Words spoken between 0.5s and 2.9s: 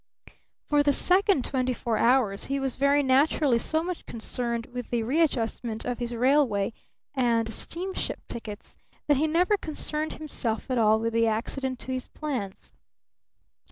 For the second twenty four hours he was